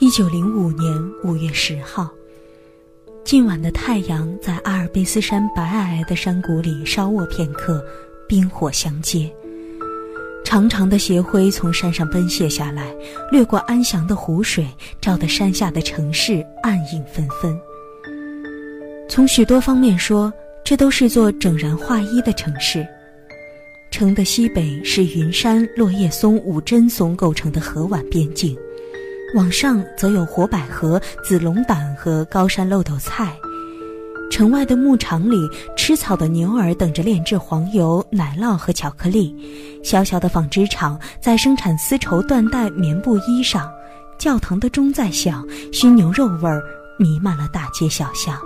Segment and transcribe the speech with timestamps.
[0.00, 0.92] 一九零五年
[1.22, 2.10] 五月十号，
[3.24, 7.80] 今晚的太阳在阿尔卑斯山白皑皑的山谷里稍卧片刻，
[8.28, 9.32] 冰火相接。
[10.44, 12.92] 长长的斜晖从山上奔泻下来，
[13.30, 14.66] 掠过安详的湖水，
[15.00, 17.56] 照得山下的城市暗影纷纷。
[19.08, 20.32] 从许多方面说，
[20.64, 22.84] 这都是座整然划一的城市。
[23.92, 28.58] 城的西北是云山、落叶松、五针松构成的河湾边境。
[29.34, 33.36] 往上则有火百合、紫龙胆和高山漏斗菜。
[34.30, 35.36] 城外的牧场里，
[35.76, 39.34] 吃草的牛儿等着炼制黄油、奶酪和巧克力。
[39.82, 43.68] 小小的纺织厂在生产丝绸、缎带、棉布衣裳。
[44.18, 46.62] 教堂的钟在响，熏牛肉味儿
[46.98, 48.38] 弥漫了大街小巷。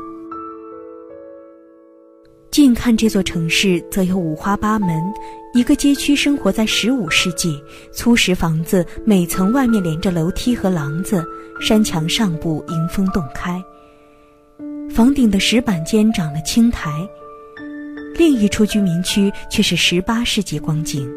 [2.50, 4.88] 近看这座城市，则有五花八门。
[5.54, 7.58] 一个街区生活在十五世纪，
[7.90, 11.24] 粗石房子，每层外面连着楼梯和廊子，
[11.58, 13.62] 山墙上部迎风洞开。
[14.90, 16.90] 房顶的石板间长了青苔。
[18.16, 21.08] 另一处居民区却是十八世纪光景，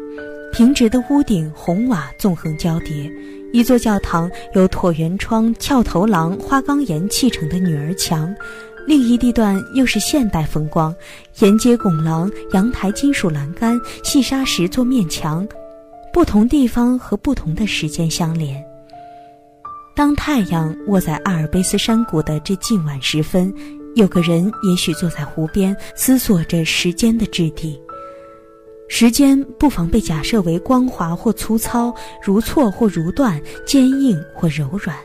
[0.52, 3.12] 平直的屋顶，红瓦纵横交叠，
[3.52, 8.34] 一座教堂由椭圆窗、翘头廊、花岗岩砌成的女儿墙。
[8.86, 10.94] 另一地段又是现代风光，
[11.38, 15.46] 沿街拱廊、阳台、金属栏杆、细砂石做面墙，
[16.12, 18.62] 不同地方和不同的时间相连。
[19.94, 23.52] 当太阳卧在阿尔卑斯山谷的这近晚时分，
[23.94, 27.80] 有个人也许坐在湖边，思索着时间的质地。
[28.88, 34.96] 时间不妨被假设为光滑或粗糙，如错或如断，坚硬或柔软。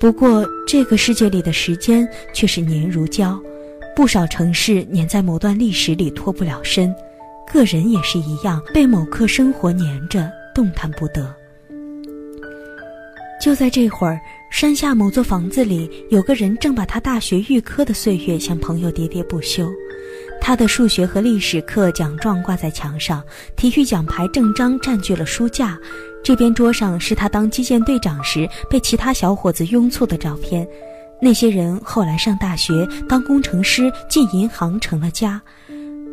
[0.00, 3.38] 不过，这个世界里的时间却是黏如胶，
[3.94, 6.92] 不少城市粘在某段历史里脱不了身，
[7.52, 11.30] 个人也是一样，被某刻生活粘着，动弹不得。
[13.42, 14.18] 就在这会儿，
[14.50, 19.70] 山下某座房子里，有个人正把他大学预科的岁月向朋友喋喋不休。
[20.40, 23.22] 他的数学和历史课奖状挂在墙上，
[23.54, 25.78] 体育奖牌正章占据了书架。
[26.22, 30.68] 这边桌上是他当击剑队长时被其他小伙子拥簇的照片，
[31.20, 35.40] 那些人后来上大学、当工程师、进银行成了家。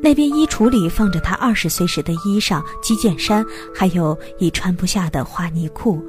[0.01, 3.45] 那边衣橱里放着他二十岁时的衣裳、击剑衫，
[3.75, 6.01] 还有已穿不下的花呢裤。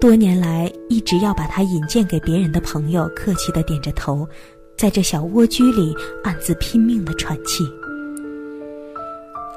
[0.00, 4.28] 多年来一直要把他引荐给别人的朋友，客气地点着头，
[4.76, 5.94] 在这小蜗居里
[6.24, 7.68] 暗自拼命地喘气。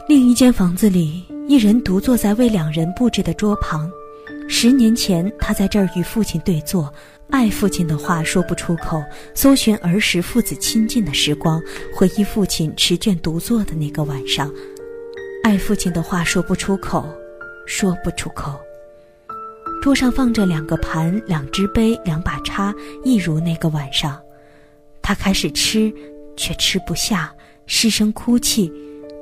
[0.08, 1.24] 另一间房子里。
[1.52, 3.92] 一人独坐在为两人布置的桌旁，
[4.48, 6.90] 十年前他在这儿与父亲对坐，
[7.30, 9.04] 爱父亲的话说不出口，
[9.36, 11.62] 搜寻儿时父子亲近的时光，
[11.94, 14.50] 回忆父亲持卷独坐的那个晚上，
[15.44, 17.06] 爱父亲的话说不出口，
[17.68, 18.58] 说不出口。
[19.82, 22.74] 桌上放着两个盘、两只杯、两把叉，
[23.04, 24.18] 一如那个晚上。
[25.02, 25.94] 他开始吃，
[26.38, 27.36] 却吃不下，
[27.66, 28.72] 失声哭泣，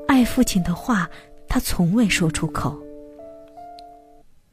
[0.07, 1.09] 爱父亲的话。
[1.49, 2.77] 他从未说出口。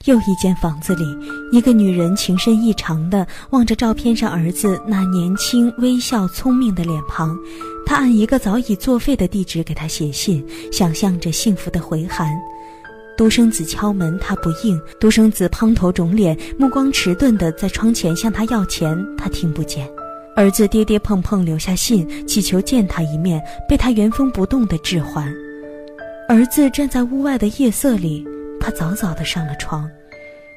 [0.06, 1.04] 又一间房子里，
[1.50, 7.36] 一个女人情深意长地望着照片上儿子那年轻、微笑、聪明的脸庞。
[7.84, 12.32] 她按一个早已作废的地址给他写信，想象着幸福的回函。
[13.16, 19.88] 独生子敲门，他不应；独生子胖头肿脸，目光迟钝地在窗前向他要钱，他听不见。
[20.36, 25.34] 儿子跌跌碰碰留下信，祈求见他一面，被他原封不动地置还。
[26.28, 28.26] 儿子站在屋外的夜色里，
[28.58, 29.88] 他早早的上了床。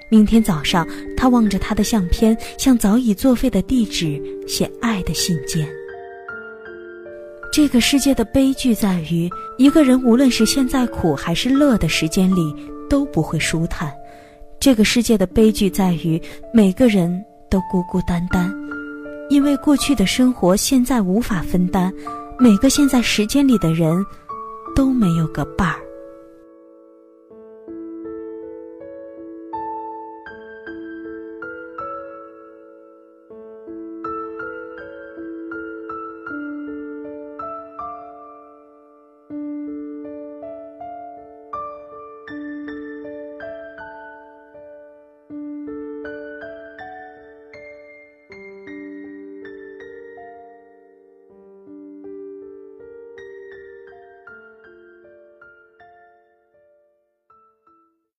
[0.10, 5.70] 明天早上，他望着他的相片，向早已作废的地址写爱的信件。
[7.54, 12.56] 这个世界的悲剧在于，一个人无论是现在苦还是乐的时间里，
[12.90, 13.94] 都不会舒坦。
[14.60, 16.20] 这个世界的悲剧在于，
[16.52, 18.52] 每个人都孤孤单单，
[19.30, 21.94] 因为过去的生活现在无法分担。
[22.40, 24.04] 每个现在时间里的人。
[24.80, 25.89] 都没有个伴儿。